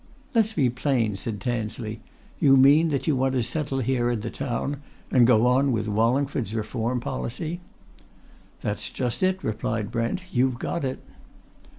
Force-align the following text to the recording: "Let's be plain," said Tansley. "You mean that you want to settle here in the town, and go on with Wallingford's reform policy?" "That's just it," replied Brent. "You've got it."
"Let's 0.33 0.53
be 0.53 0.67
plain," 0.71 1.15
said 1.15 1.39
Tansley. 1.39 2.01
"You 2.39 2.57
mean 2.57 2.89
that 2.89 3.05
you 3.05 3.15
want 3.15 3.33
to 3.35 3.43
settle 3.43 3.81
here 3.81 4.09
in 4.09 4.21
the 4.21 4.31
town, 4.31 4.81
and 5.11 5.27
go 5.27 5.45
on 5.45 5.71
with 5.71 5.87
Wallingford's 5.87 6.55
reform 6.55 6.99
policy?" 6.99 7.59
"That's 8.61 8.89
just 8.89 9.21
it," 9.21 9.43
replied 9.43 9.91
Brent. 9.91 10.21
"You've 10.31 10.57
got 10.57 10.83
it." 10.83 11.01